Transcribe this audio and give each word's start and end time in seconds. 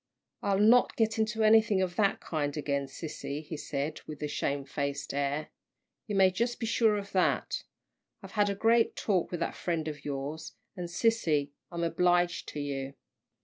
"I'll 0.41 0.57
not 0.57 0.95
get 0.95 1.19
into 1.19 1.43
anything 1.43 1.79
of 1.79 1.95
that 1.95 2.19
kind 2.19 2.57
again, 2.57 2.87
sissy," 2.87 3.45
he 3.45 3.55
said, 3.55 4.01
with 4.07 4.23
a 4.23 4.27
shamefaced 4.27 5.13
air. 5.13 5.49
"You 6.07 6.15
may 6.15 6.31
just 6.31 6.59
be 6.59 6.65
sure 6.65 6.97
of 6.97 7.11
that. 7.11 7.65
I've 8.23 8.31
had 8.31 8.49
a 8.49 8.55
great 8.55 8.95
talk 8.95 9.29
with 9.29 9.41
that 9.41 9.53
friend 9.53 9.87
of 9.87 10.03
yours 10.03 10.53
and 10.75 10.89
sissy, 10.89 11.51
I'm 11.71 11.83
obliged 11.83 12.47
to 12.49 12.59
you." 12.59 12.95